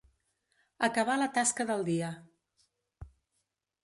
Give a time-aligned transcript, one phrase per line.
[0.87, 2.09] Acabar la tasca del dia.